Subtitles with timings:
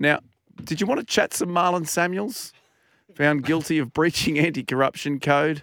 [0.00, 0.20] Now,
[0.64, 2.52] did you want to chat some Marlon Samuels?
[3.14, 5.62] Found guilty of breaching anti-corruption code.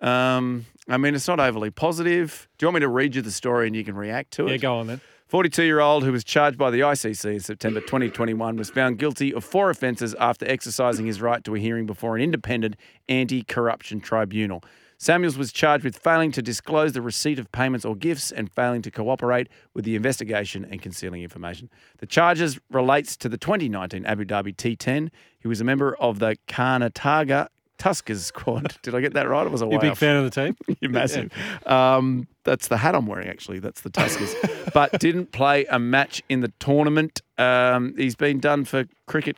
[0.00, 2.48] Um, I mean, it's not overly positive.
[2.56, 4.52] Do you want me to read you the story and you can react to it?
[4.52, 5.00] Yeah, go on then.
[5.26, 9.34] 42 year old who was charged by the ICC in September 2021 was found guilty
[9.34, 12.76] of four offences after exercising his right to a hearing before an independent
[13.10, 14.64] anti corruption tribunal.
[14.98, 18.82] Samuels was charged with failing to disclose the receipt of payments or gifts and failing
[18.82, 21.70] to cooperate with the investigation and concealing information.
[21.98, 25.10] The charges relates to the 2019 Abu Dhabi T10.
[25.38, 27.46] He was a member of the Karnataka
[27.78, 28.76] Tuskers squad.
[28.82, 29.46] Did I get that right?
[29.46, 29.98] It was a big off.
[29.98, 30.56] fan of the team?
[30.80, 31.32] You're massive.
[31.64, 33.60] Um, that's the hat I'm wearing, actually.
[33.60, 34.34] That's the Tuskers.
[34.74, 37.22] but didn't play a match in the tournament.
[37.38, 39.36] Um, he's been done for cricket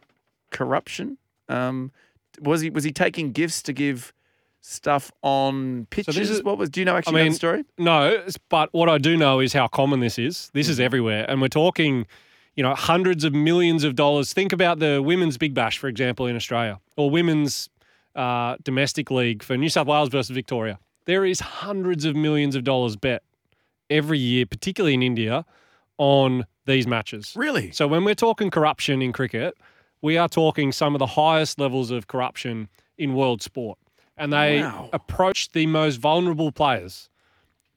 [0.50, 1.19] corruption.
[1.50, 1.92] Um,
[2.41, 4.14] was he was he taking gifts to give
[4.61, 6.30] stuff on pitches?
[6.30, 6.70] is- what was?
[6.70, 7.64] Do you know I actually know mean, the story?
[7.78, 10.50] no, but what I do know is how common this is.
[10.55, 11.25] This is everywhere.
[11.28, 12.06] And we're talking,
[12.56, 14.33] you know, hundreds of millions of dollars.
[14.33, 17.69] Think about the Women's Big Bash, for example, in Australia, or Women's
[18.14, 20.78] uh, Domestic League for New South Wales versus Victoria.
[21.06, 23.22] There is hundreds of millions of dollars bet
[23.89, 25.45] every year, particularly in India,
[25.98, 27.33] on these matches.
[27.36, 27.70] Really?
[27.72, 29.55] So when we're talking corruption in cricket,
[30.02, 33.78] we are talking some of the highest levels of corruption in world sport.
[34.20, 34.90] And they Wow.
[34.92, 37.08] approach the most vulnerable players.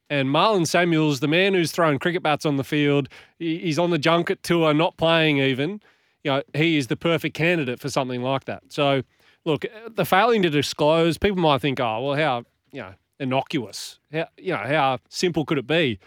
[0.09, 3.97] And Marlon Samuels, the man who's throwing cricket bats on the field, he's on the
[3.97, 5.81] junket tour, not playing even.
[6.23, 8.63] You know, he is the perfect candidate for something like that.
[8.69, 9.01] So,
[9.45, 14.27] look, the failing to disclose, people might think, oh, well, how you know innocuous, how
[14.37, 15.99] you know how simple could it be?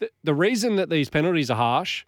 [0.00, 2.04] The, the reason that these penalties are harsh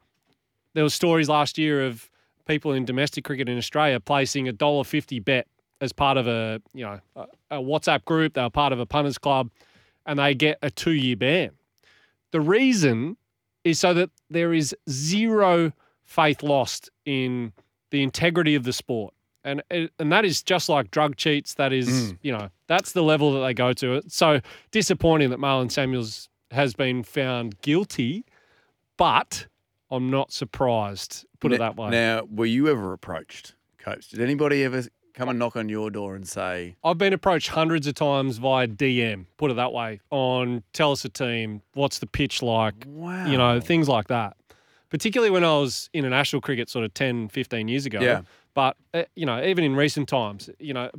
[0.74, 2.10] there were stories last year of
[2.46, 5.46] people in domestic cricket in Australia placing a dollar fifty bet
[5.80, 8.34] as part of a you know a, a WhatsApp group.
[8.34, 9.50] They were part of a punters club,
[10.06, 11.50] and they get a two year ban.
[12.30, 13.16] The reason
[13.64, 15.72] is so that there is zero
[16.04, 17.52] faith lost in
[17.90, 19.14] the integrity of the sport.
[19.44, 21.54] And, uh, and that is just like drug cheats.
[21.54, 22.16] That is, hmm.
[22.22, 23.94] you know, that's the level that they go to.
[23.94, 28.24] It's so disappointing that Marlon Samuels has been found guilty,
[28.96, 29.46] but
[29.90, 31.26] I'm not surprised.
[31.40, 31.90] Put it that way.
[31.90, 34.08] Now, were you ever approached, Coach?
[34.08, 37.86] Did anybody ever come and knock on your door and say, I've been approached hundreds
[37.86, 42.06] of times via DM, put it that way, on tell us a team, what's the
[42.06, 43.26] pitch like, "Wow"?
[43.26, 44.36] you know, things like that.
[44.90, 48.00] Particularly when I was in international cricket sort of 10, 15 years ago.
[48.00, 48.22] Yeah.
[48.54, 50.90] But, uh, you know, even in recent times, you know,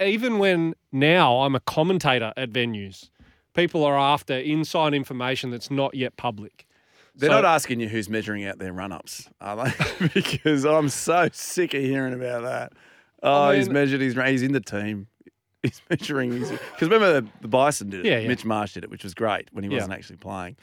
[0.00, 3.10] even when now I'm a commentator at venues,
[3.54, 6.66] people are after inside information that's not yet public.
[7.14, 10.08] They're So- not asking you who's measuring out their run ups, are they?
[10.14, 12.72] because I'm so sick of hearing about that.
[13.22, 15.06] Oh, he's mean- measured, he's, he's in the team.
[15.62, 16.38] He's measuring.
[16.38, 18.08] Because remember, the, the Bison did it.
[18.08, 18.28] Yeah, yeah.
[18.28, 19.76] Mitch Marsh did it, which was great when he Yeah.
[19.76, 20.56] wasn't actually playing.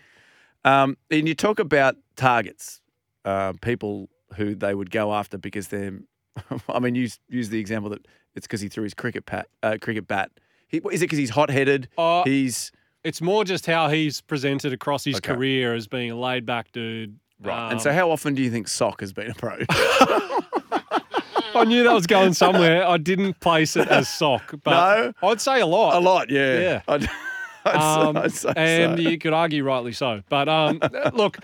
[0.65, 2.81] Um, and you talk about targets,
[3.23, 5.99] uh, people who they would go after because they're.
[6.69, 9.77] I mean, use use the example that it's because he threw his cricket pat, uh,
[9.79, 10.31] cricket bat.
[10.67, 11.89] He, is it because he's hot headed?
[11.95, 12.71] Uh, he's
[13.03, 15.35] It's more just how he's presented across his Okay.
[15.35, 17.19] career as being a laid back dude.
[17.39, 17.65] right.
[17.65, 19.69] and Um, so, how often do you think Sock has been approached?
[21.57, 22.85] I knew that was going somewhere.
[22.87, 24.71] I didn't place it as sock, but
[25.21, 25.95] no, I'd say a lot.
[25.95, 26.59] A lot, yeah.
[26.59, 26.81] Yeah.
[26.87, 27.09] I'd,
[27.65, 29.09] I'd, Um, I'd say and so.
[29.09, 30.21] you could argue rightly so.
[30.29, 30.79] But um,
[31.13, 31.37] look,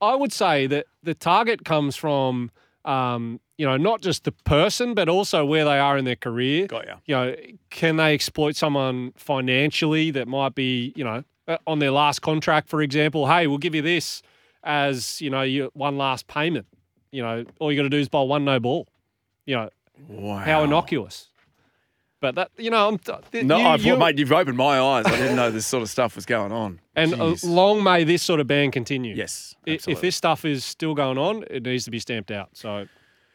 [0.00, 2.50] I would say that the target comes from,
[2.84, 6.66] um, you know, not just the person, but also where they are in their career.
[6.66, 6.94] Got ya.
[7.06, 7.36] You know,
[7.70, 12.68] can they exploit someone financially that might be, you know, uh, on their last contract,
[12.68, 13.26] for example?
[13.26, 14.22] Hey, we'll give you this
[14.64, 16.66] as, you know, your one last payment.
[17.12, 18.86] You know, all you got to do is bowl one no ball.
[19.50, 19.70] You know,
[20.08, 20.36] Wow.
[20.38, 21.26] how innocuous.
[22.20, 22.98] But that, you know, I'm.
[22.98, 25.06] th- No, you- I've, you- mate, you've opened my eyes.
[25.06, 26.80] I didn't know this sort of stuff was going on.
[26.94, 27.44] And uh, Jeez.
[27.48, 29.14] long may this sort of ban continue.
[29.14, 32.50] yes, I- If this stuff is still going on, it needs to be stamped out.
[32.52, 32.86] So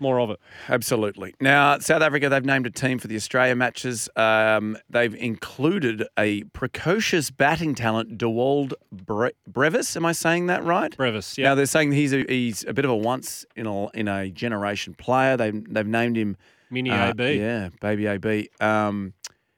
[0.06, 0.40] more of it.
[0.70, 1.34] Absolutely.
[1.42, 4.08] Now, South Africa, they've named a team for the Australia matches.
[4.16, 9.96] Um, they've included a precocious batting talent, Dewald Bre- Brevis.
[9.98, 10.96] Am I saying that right?
[10.96, 11.50] Brevis, yeah.
[11.50, 14.30] Now they're saying he's a, he's a bit of a once in a in a
[14.30, 15.36] generation player.
[15.38, 16.38] They've they've named him
[16.70, 17.40] Mini uh, AB.
[17.40, 18.50] Yeah, baby AB.
[18.60, 19.14] Um,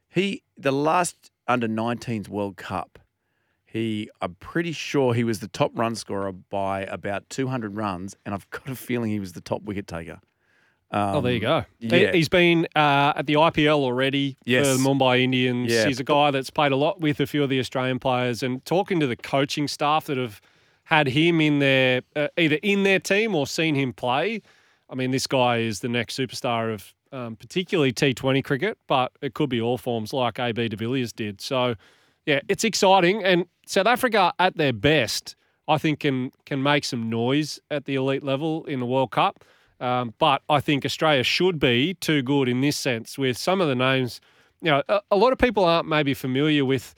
[0.09, 2.99] he the last under 19s World Cup.
[3.65, 8.33] He, I'm pretty sure he was the top run scorer by about 200 runs, and
[8.33, 10.19] I've got a feeling he was the top wicket taker.
[10.91, 11.65] Oh, there you go.
[11.79, 12.11] Yeah.
[12.11, 14.67] He's been uh, at the IPL already Yes.
[14.67, 15.71] for the Mumbai Indians.
[15.71, 15.85] Yeah.
[15.87, 18.63] He's a guy that's played a lot with a few of the Australian players and
[18.65, 20.41] talking to the coaching staff that have
[20.83, 24.41] had him in their uh, either in their team or seen him play.
[24.89, 29.33] I mean, this guy is the next superstar of um, particularly T20 cricket, but it
[29.33, 31.41] could be all forms like AB de Villiers did.
[31.41, 31.75] So,
[32.25, 33.23] yeah, it's exciting.
[33.23, 35.35] And South Africa at their best,
[35.67, 39.43] I think, can can make some noise at the elite level in the World Cup.
[39.79, 43.67] Um, but I think Australia should be too good in this sense with some of
[43.67, 44.19] the names.
[44.61, 46.95] You know, a, a lot of people aren't maybe familiar with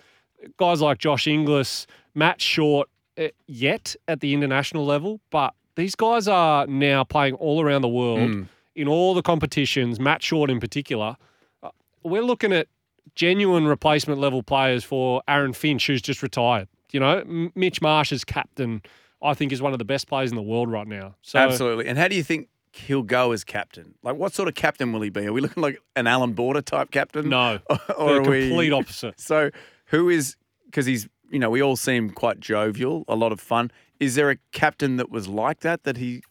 [0.58, 2.88] guys like Josh Inglis, Matt Short
[3.18, 7.90] uh, yet at the international level, but these guys are now playing all around the
[7.90, 11.18] world in all the competitions, Matt Short in particular.
[11.62, 11.70] Uh,
[12.04, 12.68] We're looking at
[13.16, 16.70] genuine replacement level players for Aaron Finch, who's just retired.
[16.92, 18.82] You know, M- Mitch Marsh as captain,
[19.22, 21.16] I think, is one of the best players in the world right now.
[21.22, 21.88] So, Absolutely.
[21.88, 23.96] And how do you think he'll go as captain?
[24.04, 25.26] Like, what sort of captain will he be?
[25.28, 27.30] Are we looking like an Allan Border type captain?
[27.30, 29.16] No, or the are we complete opposite.
[29.20, 29.50] So,
[29.86, 30.36] who is
[30.66, 33.72] because he's you know we all seem quite jovial, a lot of fun.
[34.00, 35.84] Is there a captain that was like that?
[35.84, 36.24] That he,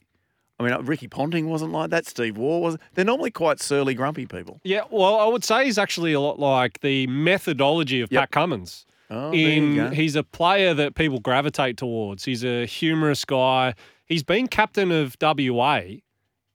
[0.58, 2.06] I mean, Ricky Ponting wasn't like that.
[2.06, 2.76] Steve Waugh was.
[2.94, 4.60] They're normally quite surly, grumpy people.
[4.64, 8.20] Yeah, well, I would say he's actually a lot like the methodology of Yep.
[8.20, 8.86] Pat Cummins.
[9.10, 12.24] Oh, in he's a player that people gravitate towards.
[12.24, 13.74] He's a humorous guy.
[14.04, 15.80] He's been captain of WA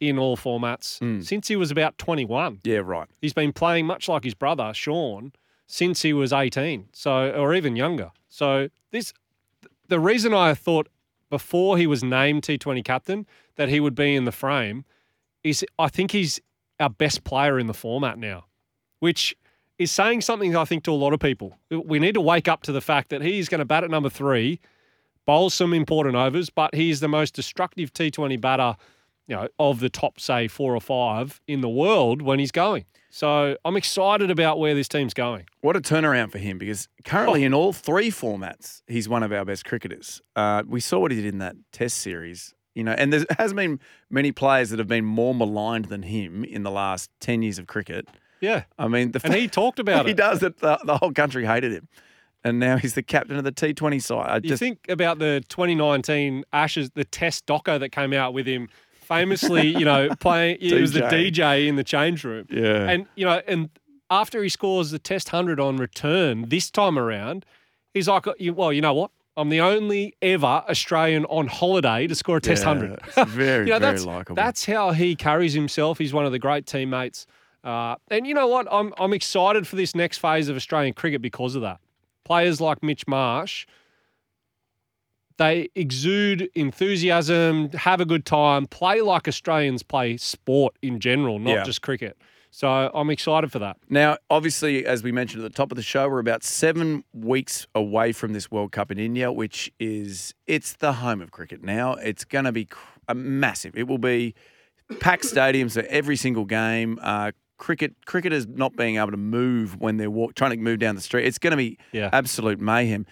[0.09, 1.21] in all formats Hmm.
[1.21, 2.59] since he was about 21.
[2.63, 3.07] yeah, right.
[3.21, 5.31] He's been playing much like his brother Sean
[5.67, 8.11] since he was 18, so or even younger.
[8.29, 9.13] So this
[9.87, 10.87] the reason I thought
[11.29, 14.85] before he was named T20 captain that he would be in the frame
[15.43, 16.39] is I think he's
[16.79, 18.45] our best player in the format now,
[18.99, 19.35] which
[19.77, 21.57] is saying something I think to a lot of people.
[21.69, 24.09] We need to wake up to the fact that he's going to bat at number
[24.09, 24.59] three,
[25.25, 28.75] bowl some important overs, but he's the most destructive T20 batter,
[29.27, 32.85] you know, of the top say four or five in the world when he's going.
[33.09, 35.45] So I'm excited about where this team's going.
[35.61, 37.45] What a turnaround for him because currently Oh.
[37.47, 40.19] in all three formats, he's one of our best cricketers.
[40.35, 43.53] Uh, we saw what he did in that Test series, you know, and there has
[43.53, 43.79] been
[44.09, 47.67] many players that have been more maligned than him in the last ten years of
[47.67, 48.07] cricket.
[48.41, 48.63] Yeah.
[48.79, 50.15] I mean, the And he talked about he it.
[50.15, 50.57] He does that.
[50.57, 51.87] The, the whole country hated him,
[52.43, 54.27] and now he's the captain of the T20 side.
[54.29, 58.47] I You just think about the 2019 Ashes, the test doco that came out with
[58.47, 58.69] him
[59.03, 61.67] famously, you know, playing, he was the DJ.
[61.67, 62.45] In the change room.
[62.49, 63.69] yeah, And, you know, and
[64.09, 67.45] after he scores the test 100 on return this time around,
[67.93, 69.11] he's like, well, you know what?
[69.35, 73.29] I'm the only ever Australian on holiday to score a test Yeah, 100.
[73.29, 74.35] very, you know, very that's, likeable.
[74.35, 75.97] That's how he carries himself.
[75.97, 77.25] He's one of the great teammates.
[77.63, 78.67] Uh, and you know what?
[78.71, 81.79] I'm, I'm excited for this next phase of Australian cricket because of that.
[82.25, 83.65] Players like Mitch Marsh,
[85.43, 91.51] they exude enthusiasm, have a good time, play like Australians play sport in general, not
[91.51, 91.63] Yeah.
[91.63, 92.17] just cricket.
[92.51, 93.77] So I'm excited for that.
[93.89, 97.65] Now, obviously, as we mentioned at the top of the show, we're about seven weeks
[97.73, 101.93] away from this World Cup in India, which is it's the home of cricket now.
[101.95, 103.75] It's going to be cr- uh, massive.
[103.75, 104.35] It will be
[104.99, 106.99] packed stadiums for every single game.
[107.01, 110.93] Uh, cricket cricketers not being able to move when they're walk, trying to move down
[110.95, 111.25] the street.
[111.25, 112.09] It's going to be Yeah.
[112.13, 113.05] absolute mayhem.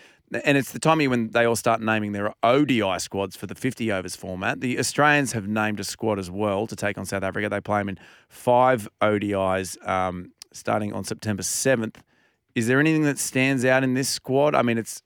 [0.46, 3.92] And it's the time when they all start naming their ODI squads for the 50
[3.92, 4.62] overs format.
[4.62, 7.50] The Australians have named a squad as well to take on South Africa.
[7.50, 8.00] They play them in
[8.30, 11.98] five ODIs um, starting on September 7th.
[12.56, 14.56] Is there anything that stands out in this squad?
[14.56, 15.02] I mean, it's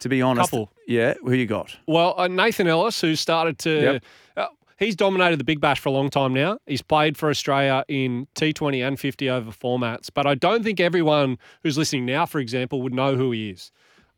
[0.00, 0.50] to be honest.
[0.50, 0.70] Couple.
[0.86, 1.76] Yeah, who you got?
[1.86, 4.04] Well, uh, Nathan Ellis, who started to, Yep.
[4.36, 4.46] uh,
[4.78, 6.58] he's dominated the Big Bash for a long time now.
[6.66, 11.38] He's played for Australia in T20 and 50 over formats, but I don't think everyone
[11.62, 13.70] who's listening now, for example, would know who he is.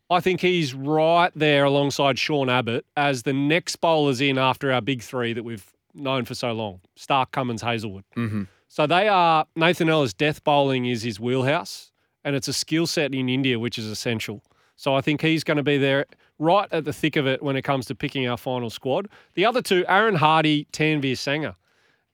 [0.09, 4.81] I think he's right there alongside Sean Abbott as the next bowlers in after our
[4.81, 8.03] big three that we've known for so long Stark, Cummins, Hazlewood.
[8.15, 8.43] Mm-hmm.
[8.67, 11.91] So they are, Nathan Ellis' death bowling is his wheelhouse,
[12.23, 14.43] and it's a skill set in India which is essential.
[14.75, 16.05] So I think he's going to be there
[16.37, 19.07] right at the thick of it when it comes to picking our final squad.
[19.35, 21.55] The other two, Aaron Hardy, Tanveer Sangha.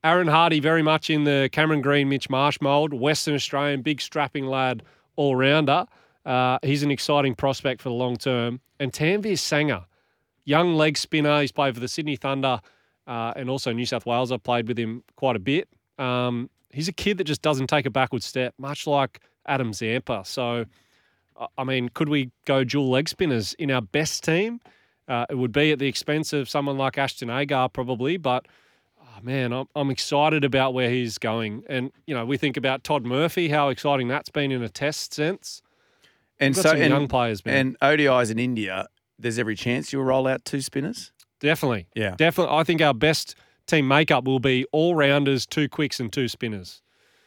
[0.03, 4.45] Aaron Hardy very much in the Cameron Green, Mitch Marsh mould, Western Australian, big strapping
[4.45, 4.83] lad,
[5.15, 5.86] all rounder.
[6.25, 8.59] Uh, he's an exciting prospect for the long term.
[8.79, 9.85] And Tanveer Sangha,
[10.45, 11.41] young leg spinner.
[11.41, 12.59] He's played for the Sydney Thunder
[13.07, 14.31] uh, and also New South Wales.
[14.31, 15.67] I've played with him quite a bit.
[15.97, 20.23] Um, he's a kid that just doesn't take a backward step, much like Adam Zampa.
[20.25, 20.65] So,
[21.57, 24.59] I- mean, could we go dual leg spinners in our best team?
[25.07, 28.47] Uh, it would be at the expense of someone like Ashton Agar, probably, but
[29.01, 31.63] oh man, I'm, I'm excited about where he's going.
[31.67, 35.13] And, you know, we think about Todd Murphy, how exciting that's been in a test
[35.13, 35.61] sense.
[36.41, 37.55] And so and, young players, man.
[37.55, 38.88] and ODIs in India,
[39.19, 41.12] there's every chance you'll roll out two spinners.
[41.39, 41.88] Definitely.
[41.95, 42.15] Yeah.
[42.17, 42.55] Definitely.
[42.55, 43.36] I think our best
[43.67, 46.81] team makeup will be all rounders, two quicks, and two spinners.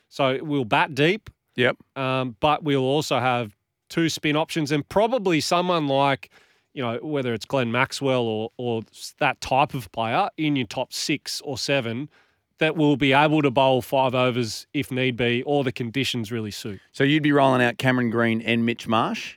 [0.08, 1.76] So we'll bat deep, Yep.
[1.96, 3.56] um, but we'll also have
[3.88, 6.30] two spin options and probably someone like,
[6.72, 8.82] you know, whether it's Glenn Maxwell or or
[9.20, 12.08] that type of player in your top six or seven
[12.58, 16.50] that will be able to bowl five overs if need be, or the conditions really
[16.50, 16.80] suit.
[16.92, 19.36] So you'd be rolling out Cameron Green and Mitch Marsh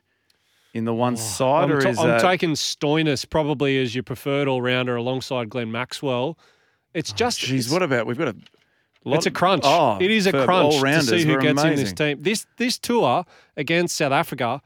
[0.74, 3.80] in the one oh, side, Oh, I'm, or ta- is I'm that taking Stoinis probably
[3.82, 6.38] as your preferred all rounder alongside Glenn Maxwell.
[6.94, 8.36] It's oh, just Jeez, it's, what about we've got a.
[9.04, 9.64] Lot, it's a crunch.
[9.66, 12.22] Oh, it is a crunch to see who gets in this team.
[12.22, 14.62] This this tour against South Africa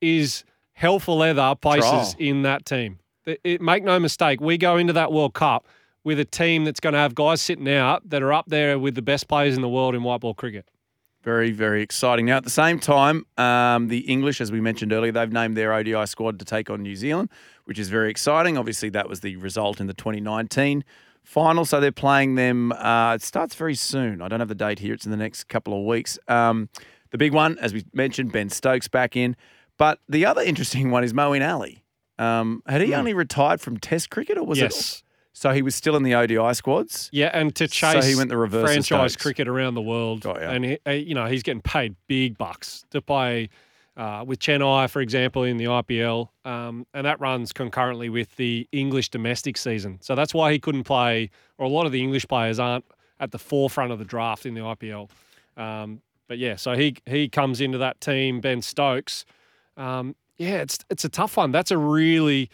[0.00, 2.14] is hell for leather places Trial.
[2.18, 2.98] in that team.
[3.26, 5.66] It, it- make no mistake, we go into that World Cup
[6.04, 8.94] with a team that's going to have guys sitting out that are up there with
[8.94, 10.66] the best players in the world in white ball cricket.
[11.22, 12.26] Very, very exciting.
[12.26, 15.72] Now, at the same time, um, the English, as we mentioned earlier, they've named their
[15.72, 17.28] ODI squad to take on New Zealand,
[17.64, 18.58] which is very exciting.
[18.58, 20.82] Obviously, that was the result in the 2019
[21.22, 21.64] final.
[21.64, 22.72] So they're playing them.
[22.72, 24.20] Uh, it starts very soon.
[24.20, 24.94] I don't have the date here.
[24.94, 26.18] It's in the next couple of weeks.
[26.26, 26.68] Um,
[27.12, 29.36] the big one, as we mentioned, Ben Stokes back in.
[29.78, 31.84] But the other interesting one is Moeen Ali.
[32.18, 34.64] Um, had he only retired from Test cricket, or was Hmm.
[34.64, 34.96] yes.
[34.96, 35.02] it?
[35.32, 37.08] So he was still in the ODI squads.
[37.12, 40.42] Yeah, and to chase So he went the reverse franchise cricket around the world, Got
[40.42, 40.50] ya.
[40.50, 43.48] and he, uh, you know he's getting paid big bucks to play
[43.96, 48.66] uh, with Chennai, for example, in the IPL, um, and that runs concurrently with the
[48.72, 49.98] English domestic season.
[50.00, 52.84] So that's why he couldn't play, or a lot of the English players aren't
[53.20, 55.10] at the forefront of the draft in the IPL.
[55.56, 59.24] Um, but yeah, so he he comes into that team, Ben Stokes.
[59.76, 61.52] Um, yeah, it's it's a tough one.
[61.52, 62.50] That's a really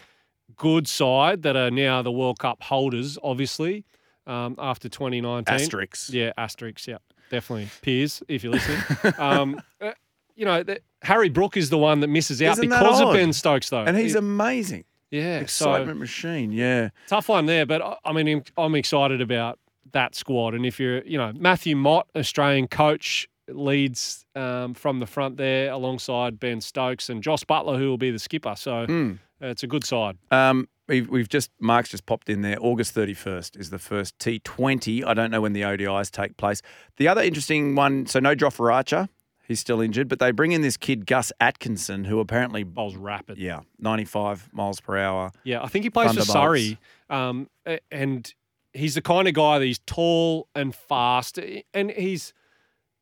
[0.58, 3.84] good side that are now the World Cup holders, obviously,
[4.26, 5.54] um, after 2019.
[5.56, 6.12] Asterix.
[6.12, 6.86] Yeah, asterisks.
[6.86, 6.98] Yeah,
[7.30, 7.68] definitely.
[7.82, 9.14] Piers, if you're listening.
[9.18, 9.92] um, uh,
[10.36, 13.12] you know, the, Harry Brook is the one that misses out Isn't because of?
[13.14, 13.84] Ben Stokes, though.
[13.84, 14.84] And he's It- amazing.
[15.10, 16.52] yeah, Excitement so machine.
[16.52, 16.90] Yeah.
[17.06, 17.64] tough one there.
[17.66, 19.58] But I- I mean, I'm- excited about
[19.92, 20.54] that squad.
[20.54, 25.72] And if you're, you know, Matthew Mott, Australian coach, leads um, from the front there
[25.72, 28.54] alongside Ben Stokes and Jos Buttler, who will be the skipper.
[28.54, 29.12] So Hmm.
[29.42, 30.16] Uh, it's a good side.
[30.30, 32.56] Um, we've, we've just Mark's just popped in there.
[32.60, 35.04] August thirty first is the first T Twenty.
[35.04, 36.62] I don't know when the ODIs take place.
[36.96, 38.06] The other interesting one.
[38.06, 39.08] So no Jofra Archer.
[39.46, 43.38] He's still injured, but they bring in this kid Gus Atkinson, who apparently, Bowls rapid.
[43.38, 45.32] yeah, ninety five miles per hour.
[45.42, 46.76] Yeah, I think he plays for Surrey,
[47.08, 47.48] um,
[47.90, 48.34] and
[48.74, 51.38] he's the kind of guy that he's tall and fast,
[51.72, 52.34] and he's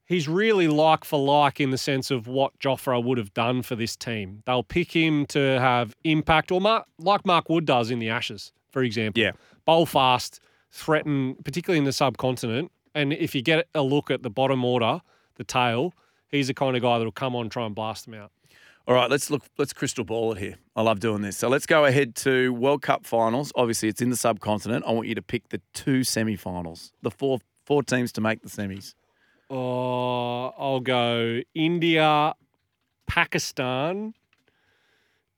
[0.06, 3.76] he's really like for like in the sense of what Jofra would have done for
[3.76, 4.42] this team.
[4.46, 8.52] They'll pick him to have impact, or Mark, like Mark Wood does in the Ashes,
[8.70, 9.22] for example.
[9.22, 9.32] Yeah.
[9.64, 12.70] bowl fast, threaten, particularly in the subcontinent.
[12.94, 15.02] And if you get a look at the bottom order,
[15.34, 15.92] the tail,
[16.28, 18.30] he's the kind of guy that'll come on and try and blast them out.
[18.88, 19.42] All right, let's look.
[19.58, 20.54] Let's crystal ball it here.
[20.76, 21.36] I love doing this.
[21.36, 23.52] So let's go ahead to World Cup finals.
[23.56, 24.84] Obviously, it's in the subcontinent.
[24.86, 28.48] I want you to pick the two semi-finals, the four four teams to make the
[28.48, 28.94] semis.
[29.48, 32.34] Oh, I'll go India,
[33.06, 34.14] Pakistan,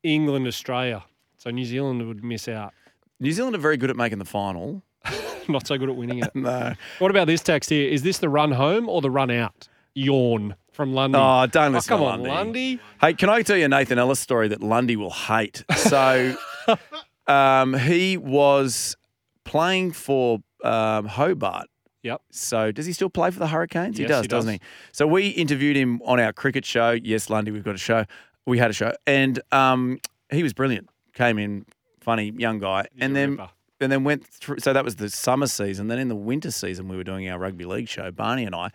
[0.02, 1.04] England, Australia.
[1.36, 2.72] So New Zealand would miss out.
[3.20, 4.82] New Zealand are very good at making the final.
[5.48, 6.30] Not so good at winning it.
[6.34, 6.74] No.
[6.98, 7.88] what about this text here?
[7.88, 9.68] Is this the run home or the run out?
[9.94, 11.18] Yawn from Lundy.
[11.18, 12.30] Oh, don't listen Oh, come on, Lundy.
[12.30, 12.80] Lundy.
[13.00, 15.64] Hey, can I tell you a Nathan Ellis story that Lundy will hate?
[15.76, 16.36] So,
[17.26, 18.96] um, he was
[19.44, 21.66] playing for um, Hobart.
[22.02, 22.22] Yep.
[22.30, 23.98] So, does he still play for the Hurricanes?
[23.98, 24.60] he does, he doesn't he?
[24.92, 26.92] So, we interviewed him on our cricket show.
[26.92, 28.04] Yes, Lundy, we've got a show.
[28.46, 29.98] We had a show, and um,
[30.30, 30.88] he was brilliant.
[31.12, 31.66] Came in,
[32.00, 33.50] funny young guy, He's and then ripper.
[33.80, 34.60] and then went through.
[34.60, 35.88] So that was the summer season.
[35.88, 38.70] Then in the winter season, we were doing our rugby league show, Barney and I,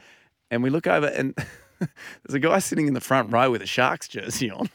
[0.52, 1.34] and we look over and
[1.80, 4.70] there's a guy sitting in the front row with a Sharks jersey on,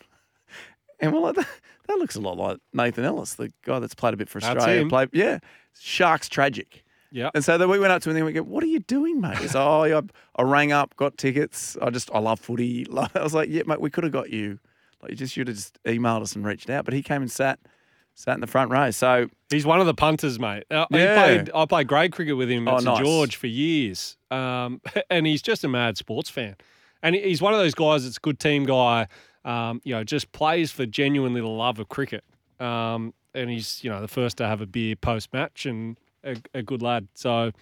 [0.99, 1.47] and we're like, that,
[1.87, 4.87] that looks a lot like Nathan Ellis, the guy that's played a bit for Australia.
[4.89, 5.39] Played, yeah,
[5.79, 6.83] Sharks tragic.
[7.11, 7.33] Yep.
[7.35, 9.21] And so then we went up to him and we go, "What are you doing,
[9.21, 10.01] mate?" He's like, "Oh, yeah,
[10.37, 11.77] I, I rang up, got tickets.
[11.81, 14.59] I just, I love footy." I was like, "Yeah, mate, we could have got you.
[15.03, 17.31] Like, you just should have just emailed us and reached out." But he came and
[17.31, 17.59] sat,
[18.15, 18.91] sat in the front row.
[18.91, 20.65] So He's one of the punters, mate.
[20.71, 21.15] Uh, Yeah.
[21.15, 22.99] played, I played grade cricket with him at Oh, nice.
[22.99, 26.57] George for years, um, and he's just a mad sports fan.
[27.03, 29.07] And he's one of those guys that's a good team guy.
[29.47, 32.25] Um, you know, just plays for genuinely the love of cricket.
[32.61, 36.37] Um, and he's you know the first to have a beer post match and a,
[36.55, 37.09] a good lad.
[37.15, 37.53] So